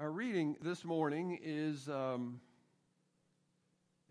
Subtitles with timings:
[0.00, 2.40] Our reading this morning is um,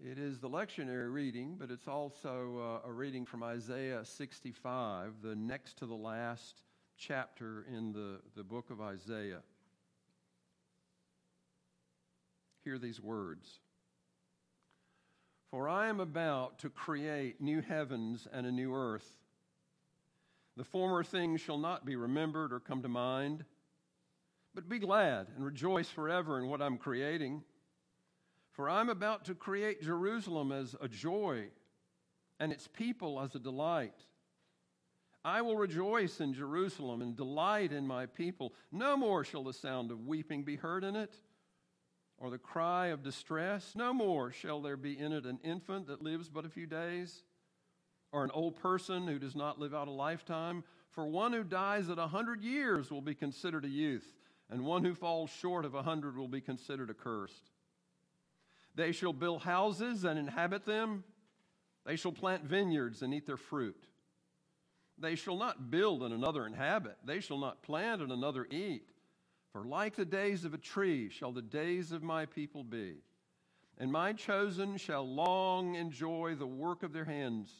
[0.03, 5.33] it is the lectionary reading, but it's also uh, a reading from Isaiah 65, the
[5.33, 6.61] next to the last
[6.97, 9.39] chapter in the, the book of Isaiah.
[12.65, 13.47] Hear these words.
[15.51, 19.09] For I am about to create new heavens and a new earth.
[20.57, 23.45] The former things shall not be remembered or come to mind
[24.57, 27.43] but be glad and rejoice forever in what I'm creating.
[28.53, 31.49] For I'm about to create Jerusalem as a joy
[32.39, 33.93] and its people as a delight.
[35.23, 38.51] I will rejoice in Jerusalem and delight in my people.
[38.71, 41.15] No more shall the sound of weeping be heard in it,
[42.17, 43.73] or the cry of distress.
[43.75, 47.21] No more shall there be in it an infant that lives but a few days,
[48.11, 50.63] or an old person who does not live out a lifetime.
[50.89, 54.16] For one who dies at a hundred years will be considered a youth
[54.49, 57.51] and one who falls short of a hundred will be considered accursed.
[58.75, 61.03] They shall build houses and inhabit them.
[61.85, 63.83] They shall plant vineyards and eat their fruit.
[64.99, 66.97] They shall not build and another inhabit.
[67.03, 68.89] They shall not plant and another eat.
[69.51, 72.97] For like the days of a tree shall the days of my people be.
[73.77, 77.51] And my chosen shall long enjoy the work of their hands.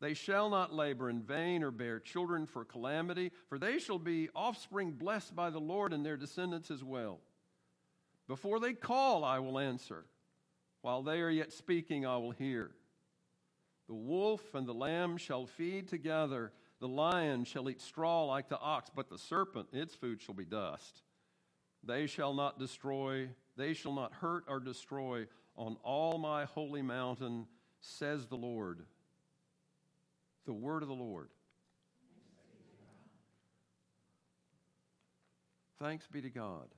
[0.00, 4.28] They shall not labor in vain or bear children for calamity, for they shall be
[4.34, 7.20] offspring blessed by the Lord and their descendants as well.
[8.28, 10.04] Before they call, I will answer.
[10.82, 12.70] While they are yet speaking, I will hear.
[13.88, 16.52] The wolf and the lamb shall feed together.
[16.78, 20.44] The lion shall eat straw like the ox, but the serpent, its food shall be
[20.44, 21.02] dust.
[21.82, 25.26] They shall not destroy, they shall not hurt or destroy
[25.56, 27.46] on all my holy mountain,
[27.80, 28.84] says the Lord
[30.48, 31.28] the word of the Lord.
[35.78, 36.68] Thanks be to God.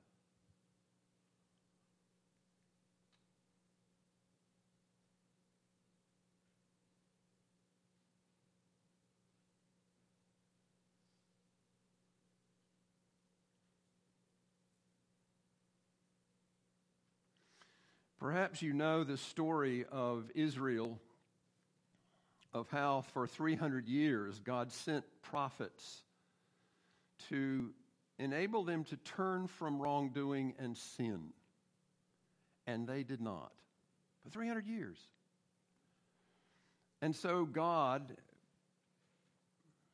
[18.19, 20.99] Perhaps you know the story of Israel
[22.53, 26.03] of how for 300 years God sent prophets
[27.29, 27.69] to
[28.19, 31.29] enable them to turn from wrongdoing and sin.
[32.67, 33.51] And they did not.
[34.23, 34.99] For 300 years.
[37.01, 38.15] And so God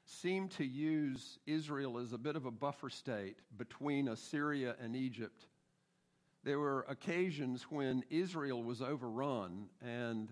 [0.06, 5.46] seemed to use Israel as a bit of a buffer state between Assyria and Egypt.
[6.44, 10.30] There were occasions when Israel was overrun and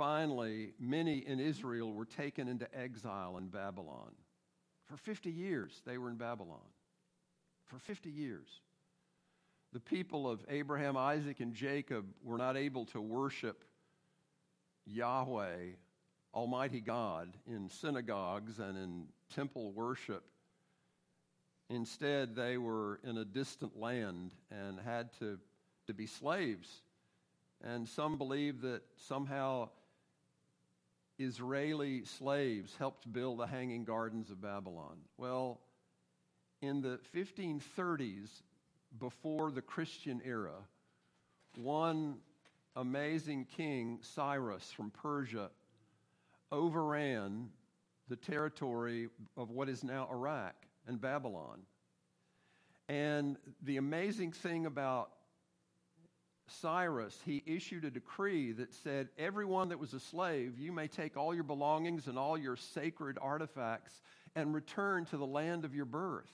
[0.00, 4.12] finally, many in Israel were taken into exile in Babylon.
[4.86, 6.56] For 50 years, they were in Babylon.
[7.66, 8.48] For 50 years.
[9.74, 13.62] The people of Abraham, Isaac, and Jacob were not able to worship
[14.86, 15.72] Yahweh,
[16.32, 20.24] Almighty God, in synagogues and in temple worship.
[21.68, 25.38] Instead, they were in a distant land and had to,
[25.88, 26.84] to be slaves.
[27.62, 29.68] And some believe that somehow
[31.20, 34.96] Israeli slaves helped build the Hanging Gardens of Babylon.
[35.18, 35.60] Well,
[36.62, 38.30] in the 1530s,
[38.98, 40.54] before the Christian era,
[41.56, 42.16] one
[42.74, 45.50] amazing king, Cyrus from Persia,
[46.50, 47.50] overran
[48.08, 50.54] the territory of what is now Iraq
[50.86, 51.60] and Babylon.
[52.88, 55.10] And the amazing thing about
[56.50, 61.16] Cyrus, he issued a decree that said, Everyone that was a slave, you may take
[61.16, 64.00] all your belongings and all your sacred artifacts
[64.34, 66.30] and return to the land of your birth.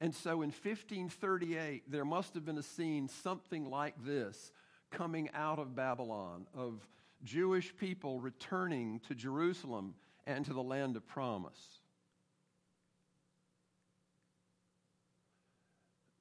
[0.00, 4.52] And so in 1538, there must have been a scene something like this
[4.90, 6.80] coming out of Babylon of
[7.22, 9.94] Jewish people returning to Jerusalem
[10.26, 11.80] and to the land of promise.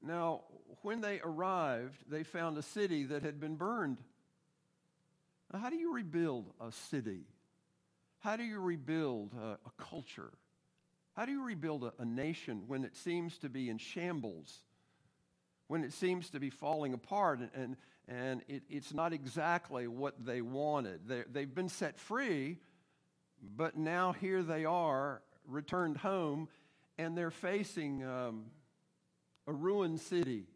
[0.02, 0.42] Now,
[0.82, 3.98] when they arrived, they found a city that had been burned.
[5.52, 7.24] Now, how do you rebuild a city?
[8.20, 10.32] How do you rebuild a, a culture?
[11.16, 14.54] How do you rebuild a, a nation when it seems to be in shambles?
[15.68, 17.78] When it seems to be falling apart and, and,
[18.08, 21.08] and it, it's not exactly what they wanted?
[21.08, 22.58] they they've been set free,
[23.56, 26.48] but now here they are, returned home,
[26.98, 28.46] and they're facing um,
[29.48, 30.48] a ruined city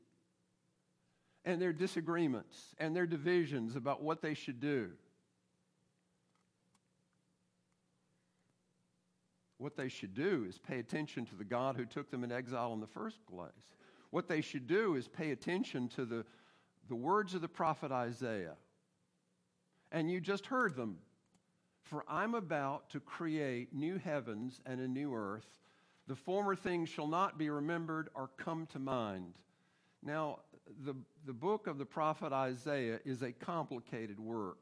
[1.45, 4.91] and their disagreements and their divisions about what they should do.
[9.57, 12.73] What they should do is pay attention to the God who took them in exile
[12.73, 13.51] in the first place.
[14.09, 16.23] what they should do is pay attention to the,
[16.87, 18.57] the words of the prophet Isaiah.
[19.91, 20.97] And you just heard them.
[21.81, 25.47] For I'm about to create new heavens and a new earth.
[26.07, 29.33] The former things shall not be remembered or come to mind.
[30.03, 30.39] Now,
[30.85, 30.95] the,
[31.25, 34.59] the book of the prophet Isaiah is a complicated work,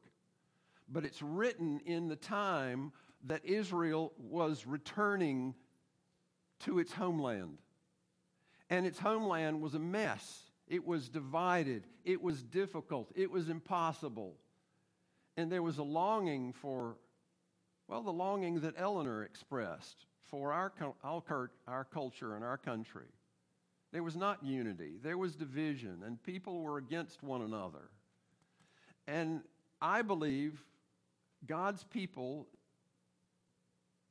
[0.89, 2.91] but it's written in the time
[3.25, 5.53] that Israel was returning
[6.61, 7.57] to its homeland.
[8.69, 10.43] And its homeland was a mess.
[10.67, 11.85] It was divided.
[12.05, 13.11] It was difficult.
[13.15, 14.35] It was impossible.
[15.37, 16.97] And there was a longing for,
[17.87, 20.71] well, the longing that Eleanor expressed for our,
[21.03, 23.07] our, our culture and our country.
[23.91, 27.89] There was not unity, there was division, and people were against one another.
[29.07, 29.41] And
[29.81, 30.63] I believe
[31.45, 32.47] God's people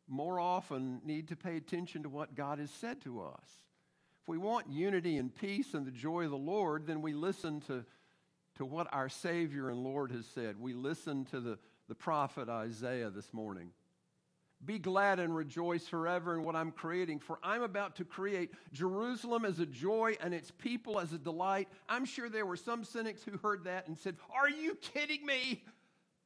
[0.06, 3.46] more often need to pay attention to what God has said to us.
[4.22, 7.60] If we want unity and peace and the joy of the Lord, then we listen
[7.62, 7.84] to,
[8.56, 10.60] to what our Savior and Lord has said.
[10.60, 13.70] We listen to the, the prophet Isaiah this morning.
[14.64, 19.46] Be glad and rejoice forever in what I'm creating, for I'm about to create Jerusalem
[19.46, 21.68] as a joy and its people as a delight.
[21.88, 25.64] I'm sure there were some cynics who heard that and said, Are you kidding me?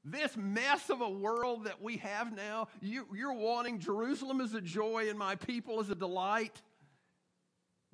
[0.04, 4.60] This mess of a world that we have now, you, are wanting Jerusalem as a
[4.60, 6.60] joy and my people as a delight?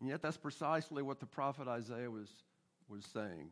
[0.00, 2.30] And yet, that's precisely what the prophet Isaiah was,
[2.88, 3.50] was saying.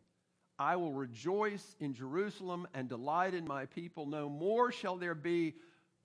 [0.58, 4.06] I will rejoice in Jerusalem and delight in my people.
[4.06, 5.54] No more shall there be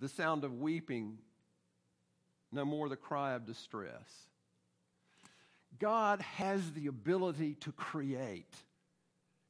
[0.04, 1.18] the sound of weeping,
[2.52, 4.28] no more the cry of distress.
[5.80, 8.54] God has the ability to create.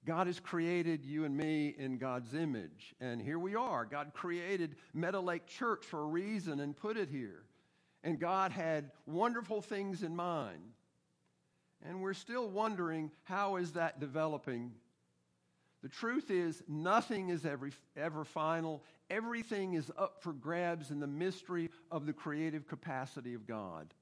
[0.06, 2.94] God has created you and me in God's image.
[3.02, 3.84] And here we are.
[3.84, 7.46] God created Meadow Lake Church for a reason and put it here.
[8.04, 10.62] And God had wonderful things in mind.
[11.84, 14.74] And we're still wondering how is that developing
[15.84, 18.82] the truth is, nothing is ever, ever final.
[19.10, 23.94] Everything is up for grabs in the mystery of the creative capacity of God.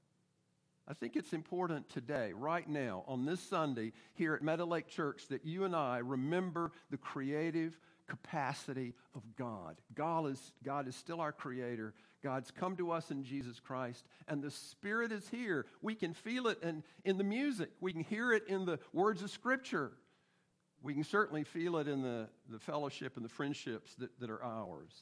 [0.86, 5.26] I think it's important today, right now, on this Sunday here at Meadow Lake Church,
[5.28, 7.76] that you and I remember the creative
[8.06, 9.80] capacity of God.
[9.94, 11.94] God is, God is still our creator.
[12.22, 15.66] God's come to us in Jesus Christ, and the Spirit is here.
[15.80, 19.22] We can feel it in, in the music, we can hear it in the words
[19.22, 19.90] of Scripture
[20.82, 24.42] we can certainly feel it in the, the fellowship and the friendships that, that are
[24.42, 24.92] ours.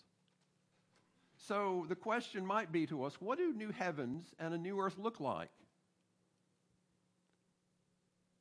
[1.38, 4.98] So the question might be to us what do new heavens and a new earth
[4.98, 5.48] look like?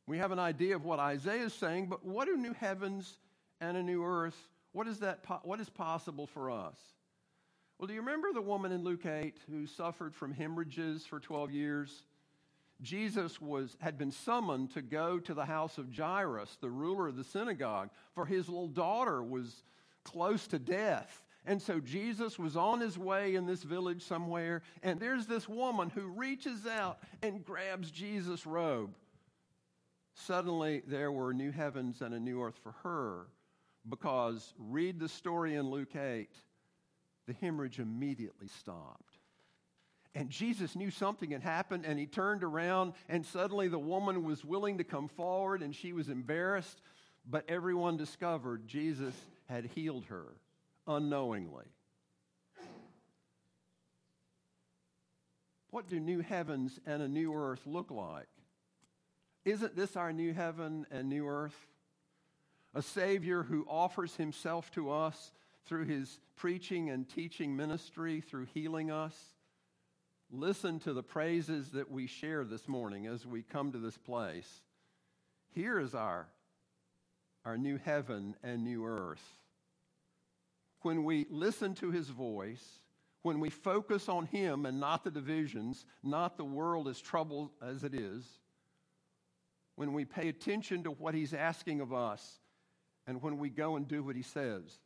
[0.05, 3.19] We have an idea of what Isaiah is saying, but what do new heavens
[3.61, 4.35] and a new earth,
[4.71, 6.77] what is, that, what is possible for us?
[7.77, 11.51] Well, do you remember the woman in Luke 8 who suffered from hemorrhages for 12
[11.51, 12.03] years?
[12.81, 17.17] Jesus was, had been summoned to go to the house of Jairus, the ruler of
[17.17, 19.63] the synagogue, for his little daughter was
[20.03, 21.23] close to death.
[21.45, 25.89] And so Jesus was on his way in this village somewhere, and there's this woman
[25.89, 28.93] who reaches out and grabs Jesus' robe.
[30.13, 33.27] Suddenly, there were new heavens and a new earth for her,
[33.87, 36.29] because read the story in Luke 8,
[37.25, 39.08] the hemorrhage immediately stopped.
[40.15, 44.43] And Jesus knew something had happened, and he turned around, and suddenly the woman was
[44.43, 46.81] willing to come forward, and she was embarrassed.
[47.29, 49.13] But everyone discovered Jesus
[49.47, 50.25] had healed her
[50.87, 51.65] unknowingly.
[55.69, 58.27] What do new heavens and a new earth look like?
[59.45, 61.55] Isn't this our new heaven and new earth?
[62.73, 65.31] A Savior who offers himself to us
[65.65, 69.15] through his preaching and teaching ministry, through healing us
[70.31, 74.61] listen to the praises that we share this morning as we come to this place.
[75.51, 76.27] Here is our,
[77.45, 79.23] our new heaven and new earth.
[80.81, 82.79] When we listen to his voice,
[83.23, 87.83] when we focus on him and not the divisions, not the world as troubled as
[87.83, 88.23] it is,
[89.75, 92.39] when we pay attention to what he's asking of us,
[93.07, 94.77] and when we go and do what he says.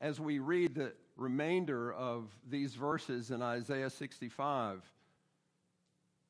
[0.00, 4.82] As we read the remainder of these verses in Isaiah 65,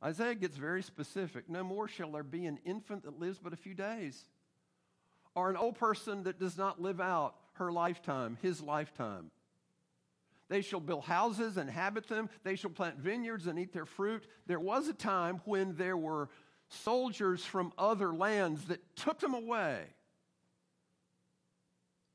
[0.02, 1.48] Isaiah gets very specific.
[1.48, 4.24] No more shall there be an infant that lives but a few days,
[5.34, 9.30] or an old person that does not live out her lifetime, his lifetime.
[10.48, 12.30] They shall build houses and habit them.
[12.42, 14.26] They shall plant vineyards and eat their fruit.
[14.46, 16.30] There was a time when there were
[16.68, 19.84] soldiers from other lands that took them away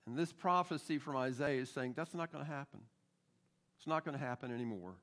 [0.05, 2.81] and this prophecy from Isaiah is saying that's not going to happen.
[3.77, 4.95] It's not going to happen anymore.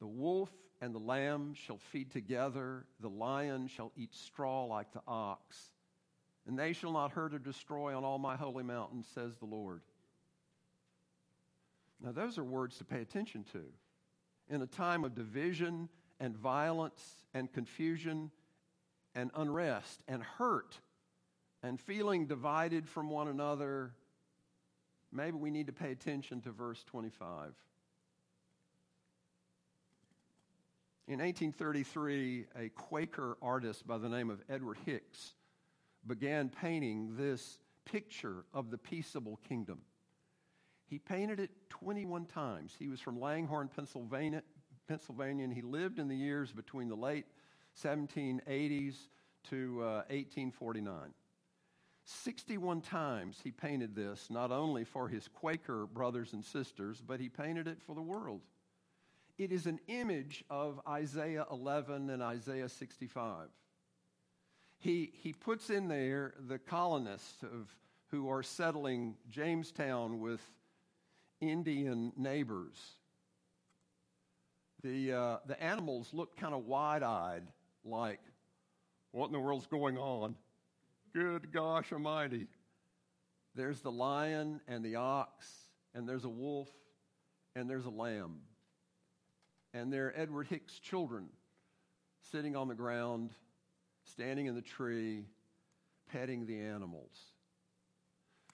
[0.00, 0.50] The wolf
[0.80, 5.70] and the lamb shall feed together, the lion shall eat straw like the ox,
[6.46, 9.82] and they shall not hurt or destroy on all my holy mountains, says the Lord.
[12.02, 13.62] Now, those are words to pay attention to.
[14.48, 17.02] In a time of division and violence
[17.34, 18.30] and confusion
[19.14, 20.80] and unrest and hurt
[21.62, 23.92] and feeling divided from one another,
[25.12, 27.52] maybe we need to pay attention to verse 25.
[31.06, 35.34] In 1833, a Quaker artist by the name of Edward Hicks
[36.06, 39.80] began painting this picture of the peaceable kingdom.
[40.86, 42.74] He painted it 21 times.
[42.78, 44.42] He was from Langhorne, Pennsylvania,
[44.88, 47.26] Pennsylvania, and he lived in the years between the late
[47.82, 48.96] 1780s
[49.50, 51.14] to uh, 1849.
[52.04, 57.28] 61 times he painted this, not only for his Quaker brothers and sisters, but he
[57.28, 58.40] painted it for the world.
[59.38, 63.48] It is an image of Isaiah 11 and Isaiah 65.
[64.78, 67.74] He, he puts in there the colonists of,
[68.10, 70.40] who are settling Jamestown with
[71.40, 72.76] Indian neighbors.
[74.82, 77.44] The, uh, the animals look kind of wide eyed,
[77.84, 78.20] like,
[79.12, 80.34] what in the world's going on?
[81.12, 82.46] Good gosh almighty.
[83.56, 85.46] There's the lion and the ox,
[85.92, 86.68] and there's a wolf,
[87.56, 88.36] and there's a lamb.
[89.74, 91.28] And there are Edward Hicks' children
[92.30, 93.30] sitting on the ground,
[94.04, 95.24] standing in the tree,
[96.12, 97.16] petting the animals.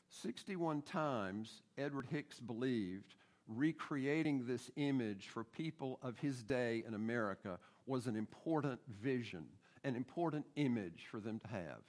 [0.09, 3.15] 61 times, Edward Hicks believed
[3.49, 9.45] recreating this image for people of his day in America was an important vision,
[9.85, 11.83] an important image for them to have.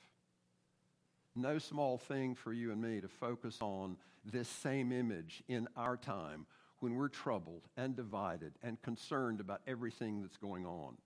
[1.38, 5.96] No small thing for you and me to focus on this same image in our
[5.96, 6.48] time
[6.79, 10.98] when we're troubled and divided and concerned about everything that's going on.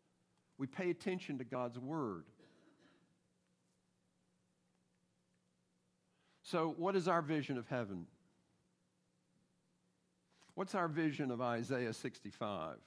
[0.57, 2.23] We pay attention to God's Word.
[6.43, 8.05] So, what is our vision of heaven?
[10.55, 12.77] What's our vision of Isaiah 65?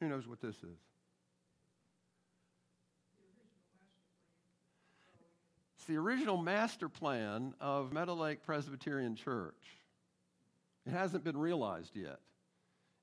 [0.00, 0.87] Who knows what this is?
[5.88, 9.54] The original master plan of Meadow Lake Presbyterian Church.
[10.86, 12.20] It hasn't been realized yet.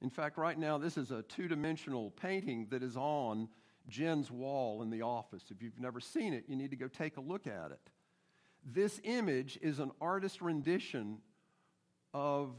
[0.03, 3.49] In fact, right now, this is a two dimensional painting that is on
[3.89, 5.45] Jen's wall in the office.
[5.49, 7.89] If you've never seen it, you need to go take a look at it.
[8.63, 11.17] This image is an artist rendition
[12.13, 12.53] of,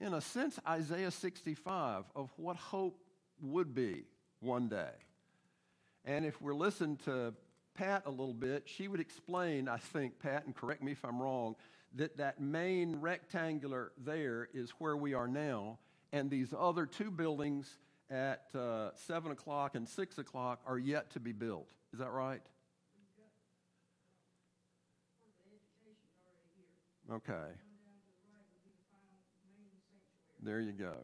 [0.00, 3.00] in a sense, Isaiah 65 of what hope
[3.40, 4.04] would be
[4.40, 4.92] one day.
[6.04, 7.32] And if we're listening to
[7.80, 11.18] Pat a little bit, she would explain, I think, Pat, and correct me if I'm
[11.18, 11.56] wrong,
[11.94, 15.78] that that main rectangular there is where we are now,
[16.12, 17.78] and these other two buildings
[18.10, 21.70] at uh, 7 o'clock and 6 o'clock are yet to be built.
[21.94, 22.42] Is that right?
[27.10, 27.48] Okay.
[30.42, 30.96] There you go.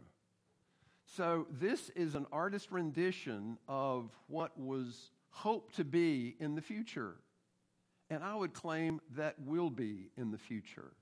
[1.07, 7.15] So, this is an artist rendition of what was hoped to be in the future.
[8.09, 10.93] And I would claim that will be in the future.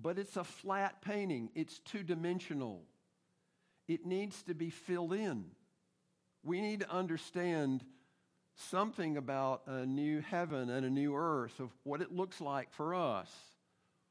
[0.00, 2.82] But it's a flat painting, it's two dimensional
[3.88, 5.44] it needs to be filled in.
[6.42, 7.84] We need to understand
[8.56, 12.94] something about a new heaven and a new earth, of what it looks like for
[12.94, 13.30] us.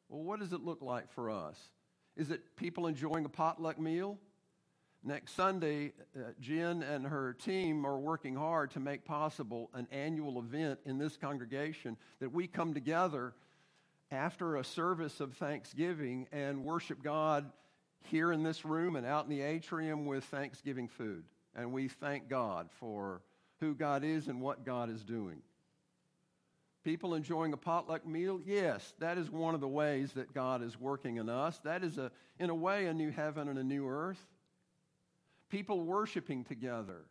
[0.07, 1.57] Well, what does it look like for us?
[2.15, 4.17] Is it people enjoying a potluck meal?
[5.07, 10.39] Next Sunday, uh, Jen and her team are working hard to make possible an annual
[10.39, 13.35] event in this congregation that we come together
[14.09, 17.51] after a service of thanksgiving and worship God
[18.05, 21.23] here in this room and out in the atrium with Thanksgiving food.
[21.55, 23.21] And we thank God for
[23.59, 25.43] who God is and what God is doing.
[26.83, 28.41] People enjoying a potluck meal?
[28.43, 31.59] Yes, that is one of the ways that God is working in us.
[31.59, 34.23] That is, a, in a way, a new heaven and a new earth.
[35.55, 37.05] People worshiping together.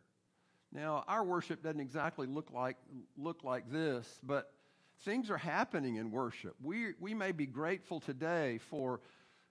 [0.71, 2.77] Now, our worship doesn't exactly look like,
[3.17, 4.53] look like this, but
[5.03, 6.53] things are happening in worship.
[6.61, 9.01] We, we may be grateful today for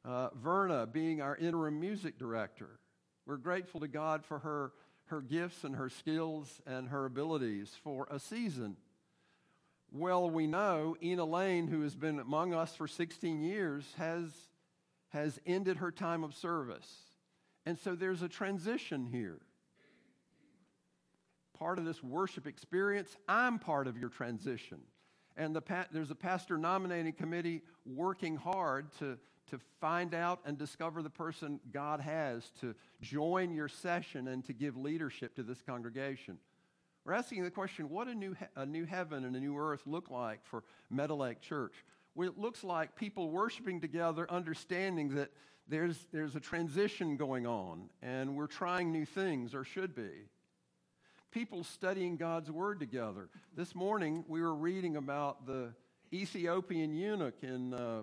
[0.04, 2.78] uh, Verna being our interim music director.
[3.26, 4.70] We're grateful to God for her,
[5.06, 8.76] her gifts and her skills and her abilities for a season.
[9.90, 14.30] Well, we know Ina Lane, who has been among us for 16 years, has,
[15.08, 16.86] has ended her time of service.
[17.66, 19.38] And so there's a transition here.
[21.59, 24.80] Part of this worship experience, I'm part of your transition.
[25.37, 29.18] And the, there's a pastor nominating committee working hard to
[29.50, 34.52] to find out and discover the person God has to join your session and to
[34.52, 36.38] give leadership to this congregation.
[37.04, 40.11] We're asking the question what a new, a new heaven and a new earth look
[40.11, 41.75] like for Meadow Lake Church?
[42.14, 45.30] Well, it looks like people worshiping together, understanding that
[45.68, 50.28] there's, there's a transition going on and we're trying new things, or should be.
[51.30, 53.28] People studying God's Word together.
[53.56, 55.73] This morning we were reading about the
[56.12, 58.02] Ethiopian eunuch in uh,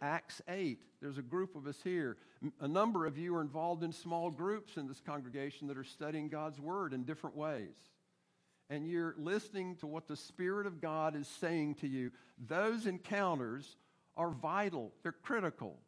[0.00, 0.78] Acts 8.
[1.00, 2.16] There's a group of us here.
[2.60, 6.28] A number of you are involved in small groups in this congregation that are studying
[6.28, 7.74] God's Word in different ways.
[8.70, 12.12] And you're listening to what the Spirit of God is saying to you.
[12.38, 13.76] Those encounters
[14.16, 15.78] are vital, they're critical.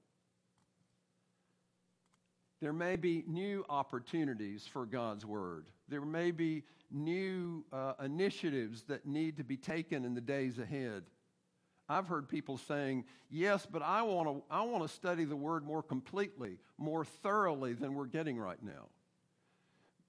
[2.60, 5.66] There may be new opportunities for God's Word.
[5.88, 11.04] There may be new uh, initiatives that need to be taken in the days ahead.
[11.88, 15.64] I've heard people saying, yes, but I want to I want to study the word
[15.64, 18.88] more completely, more thoroughly than we're getting right now.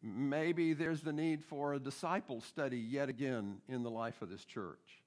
[0.02, 4.46] Maybe there's the need for a disciple study yet again in the life of this
[4.46, 5.04] church.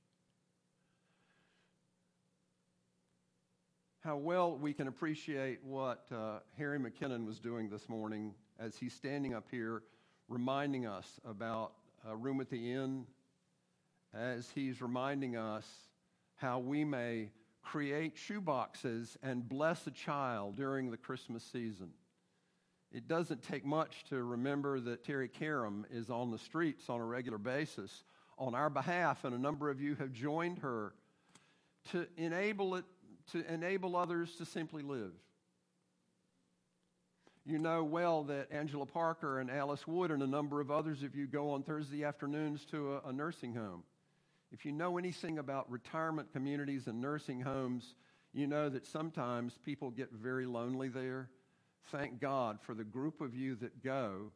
[4.02, 8.94] How well we can appreciate what uh, Harry McKinnon was doing this morning as he's
[8.94, 9.82] standing up here
[10.26, 11.72] reminding us about
[12.08, 13.04] a room at the inn,
[14.14, 15.66] as he's reminding us
[16.36, 17.28] how we may
[17.62, 21.90] create shoeboxes and bless a child during the Christmas season.
[22.92, 27.04] It doesn't take much to remember that Terry Karam is on the streets on a
[27.04, 28.04] regular basis
[28.38, 30.94] on our behalf, and a number of you have joined her
[31.92, 32.84] to enable it
[33.32, 35.12] to enable others to simply live.
[37.46, 41.14] You know well that Angela Parker and Alice Wood and a number of others of
[41.16, 43.82] you go on Thursday afternoons to a, a nursing home.
[44.52, 47.94] If you know anything about retirement communities and nursing homes,
[48.32, 51.28] you know that sometimes people get very lonely there.
[51.90, 54.32] Thank God for the group of you that go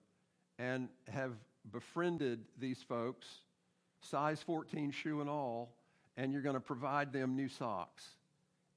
[0.59, 1.33] and have
[1.71, 3.27] befriended these folks,
[4.01, 5.77] size 14 shoe and all,
[6.17, 8.05] and you're going to provide them new socks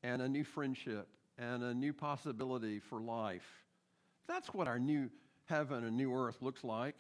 [0.03, 1.07] and a new friendship
[1.37, 3.47] and a new possibility for life.
[4.27, 5.09] That's what our new
[5.45, 6.95] heaven and new earth looks like.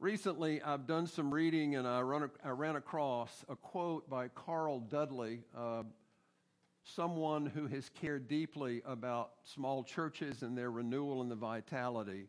[0.00, 4.78] Recently, I've done some reading and I, run, I ran across a quote by Carl
[4.80, 5.82] Dudley, uh,
[6.84, 12.28] someone who has cared deeply about small churches and their renewal and the vitality.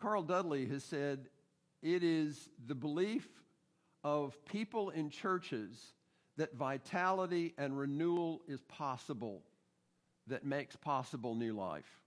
[0.00, 1.28] Carl Dudley has said,
[1.80, 3.28] It is the belief
[4.02, 5.94] of people in churches
[6.38, 9.42] that vitality and renewal is possible
[10.28, 12.00] that makes possible new life.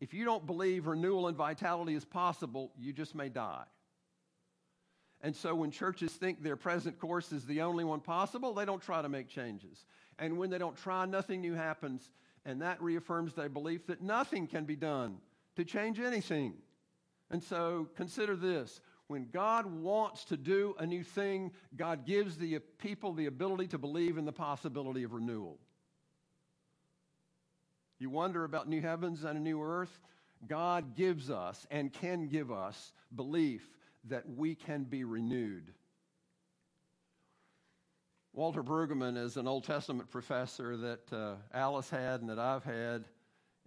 [0.00, 3.64] If you don't believe renewal and vitality is possible, you just may die.
[5.20, 8.82] And so when churches think their present course is the only one possible, they don't
[8.82, 9.86] try to make changes.
[10.18, 12.10] And when they don't try, nothing new happens.
[12.44, 15.16] And that reaffirms their belief that nothing can be done
[15.56, 16.54] to change anything.
[17.30, 18.80] And so consider this
[19.14, 23.78] when God wants to do a new thing, God gives the people the ability to
[23.78, 25.56] believe in the possibility of renewal.
[28.00, 30.00] You wonder about new heavens and a new earth?
[30.48, 33.62] God gives us and can give us belief
[34.08, 35.72] that we can be renewed.
[38.32, 43.04] Walter Brueggemann is an Old Testament professor that uh, Alice had and that I've had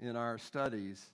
[0.01, 1.09] in our studies.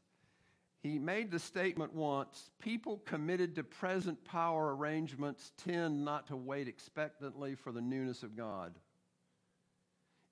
[0.83, 6.67] He made the statement once people committed to present power arrangements tend not to wait
[6.67, 8.73] expectantly for the newness of God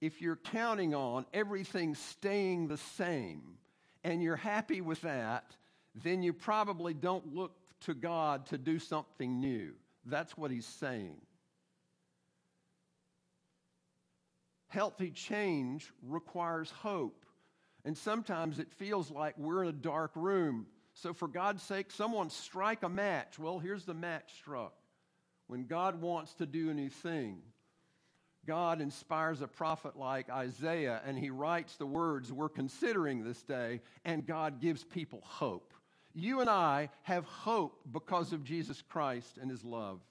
[0.01, 3.41] if you're counting on everything staying the same
[4.03, 5.55] and you're happy with that,
[6.03, 9.73] then you probably don't look to God to do something new.
[10.05, 11.17] That's what he's saying.
[14.69, 17.25] Healthy change requires hope.
[17.83, 20.67] And sometimes it feels like we're in a dark room.
[20.93, 23.39] So, for God's sake, someone strike a match.
[23.39, 24.73] Well, here's the match struck.
[25.47, 27.39] When God wants to do a new thing,
[28.45, 33.81] God inspires a prophet like Isaiah and he writes the words we're considering this day,
[34.03, 35.73] and God gives people hope.
[36.13, 40.01] You and I have hope because of Jesus Christ and his love.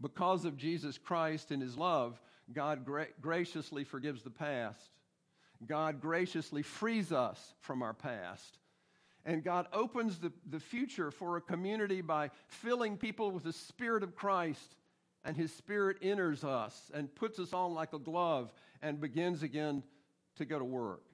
[0.00, 2.20] Because of Jesus Christ and his love,
[2.52, 4.90] God gra- graciously forgives the past.
[5.66, 8.58] God graciously frees us from our past.
[9.24, 14.02] And God opens the, the future for a community by filling people with the Spirit
[14.02, 14.76] of Christ.
[15.24, 18.52] And His Spirit enters us and puts us on like a glove
[18.82, 19.82] and begins again
[20.36, 21.04] to go to work.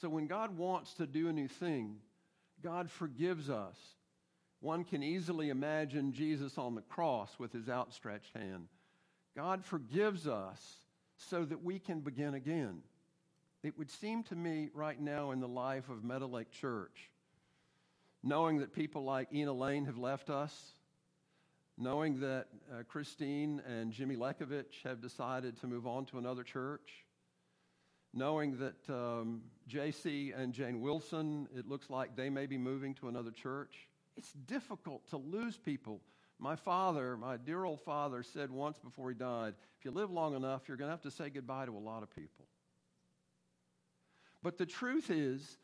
[0.00, 1.96] So when God wants to do a new thing,
[2.62, 3.76] God forgives us.
[4.60, 8.68] One can easily imagine Jesus on the cross with his outstretched hand.
[9.36, 10.76] God forgives us
[11.16, 12.82] so that we can begin again.
[13.62, 17.10] It would seem to me right now in the life of Meadow Lake Church,
[18.22, 20.72] knowing that people like Ina Lane have left us,
[21.76, 27.04] knowing that uh, Christine and Jimmy Lekovich have decided to move on to another church,
[28.12, 33.08] knowing that um, JC and Jane Wilson, it looks like they may be moving to
[33.08, 33.88] another church.
[34.16, 36.00] It's difficult to lose people.
[36.38, 40.34] My father, my dear old father, said once before he died if you live long
[40.34, 42.46] enough, you're going to have to say goodbye to a lot of people.
[44.42, 45.58] But the truth is,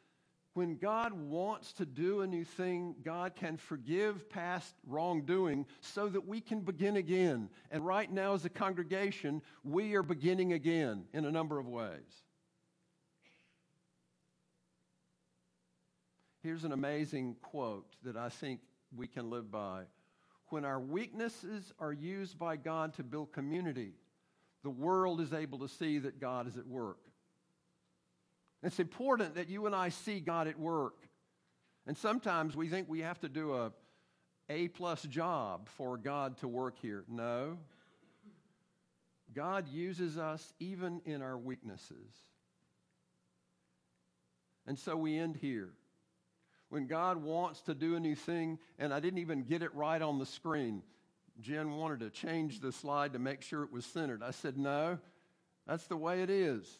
[0.54, 6.26] when God wants to do a new thing, God can forgive past wrongdoing so that
[6.26, 7.48] we can begin again.
[7.70, 12.24] And right now, as a congregation, we are beginning again in a number of ways.
[16.42, 18.60] Here's an amazing quote that I think
[18.96, 19.82] we can live by.
[20.50, 23.92] When our weaknesses are used by God to build community,
[24.62, 26.98] the world is able to see that God is at work.
[28.62, 30.96] It's important that you and I see God at work.
[31.86, 33.72] And sometimes we think we have to do a
[34.48, 37.04] A plus job for God to work here.
[37.08, 37.56] No.
[39.32, 42.12] God uses us even in our weaknesses.
[44.66, 45.70] And so we end here.
[46.70, 50.00] When God wants to do a new thing, and I didn't even get it right
[50.00, 50.82] on the screen.
[51.40, 54.22] Jen wanted to change the slide to make sure it was centered.
[54.22, 54.98] I said, no,
[55.66, 56.78] that's the way it is.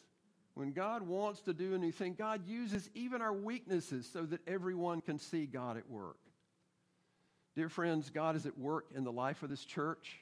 [0.53, 5.17] When God wants to do anything, God uses even our weaknesses so that everyone can
[5.17, 6.17] see God at work.
[7.55, 10.19] Dear friends, God is at work in the life of this church.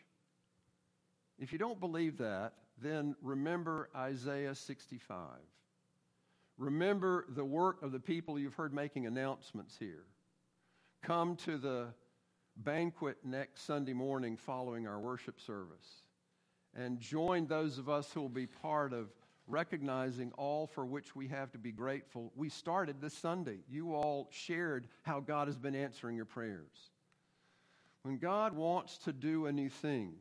[1.38, 5.18] If you don't believe that, then remember Isaiah 65.
[6.60, 10.04] Remember the work of the people you've heard making announcements here.
[11.02, 11.88] Come to the
[12.58, 16.04] banquet next Sunday morning following our worship service
[16.76, 19.08] and join those of us who will be part of
[19.48, 22.34] recognizing all for which we have to be grateful.
[22.36, 23.60] We started this Sunday.
[23.69, 26.91] You all shared how God has been answering your prayers.
[28.04, 30.12] When God wants to do a new thing,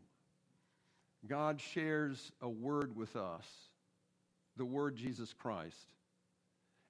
[1.26, 3.46] God shares a word with us,
[4.56, 5.88] the word Jesus Christ.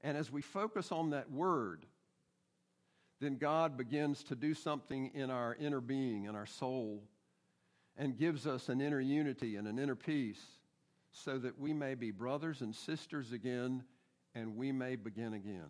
[0.02, 1.84] And as we focus on that word,
[3.20, 7.02] then God begins to do something in our inner being, in our soul,
[7.96, 10.40] and gives us an inner unity and an inner peace
[11.10, 13.82] so that we may be brothers and sisters again
[14.34, 15.68] and we may begin again.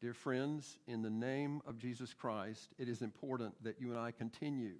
[0.00, 4.12] Dear friends, in the name of Jesus Christ, it is important that you and I
[4.12, 4.74] continue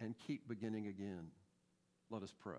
[0.00, 1.28] and keep beginning again.
[2.10, 2.56] Let us pray.